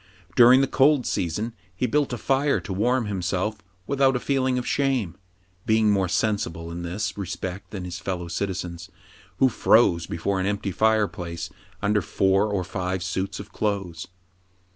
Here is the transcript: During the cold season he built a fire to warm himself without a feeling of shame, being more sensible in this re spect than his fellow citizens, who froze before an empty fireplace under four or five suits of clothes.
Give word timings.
During 0.35 0.61
the 0.61 0.67
cold 0.67 1.05
season 1.05 1.53
he 1.75 1.85
built 1.85 2.11
a 2.11 2.17
fire 2.17 2.59
to 2.61 2.73
warm 2.73 3.05
himself 3.05 3.59
without 3.85 4.15
a 4.15 4.19
feeling 4.19 4.57
of 4.57 4.65
shame, 4.65 5.15
being 5.67 5.91
more 5.91 6.07
sensible 6.07 6.71
in 6.71 6.81
this 6.81 7.15
re 7.19 7.27
spect 7.27 7.69
than 7.69 7.85
his 7.85 7.99
fellow 7.99 8.27
citizens, 8.27 8.89
who 9.37 9.47
froze 9.47 10.07
before 10.07 10.39
an 10.39 10.47
empty 10.47 10.71
fireplace 10.71 11.51
under 11.83 12.01
four 12.01 12.47
or 12.51 12.63
five 12.63 13.03
suits 13.03 13.39
of 13.39 13.51
clothes. 13.53 14.07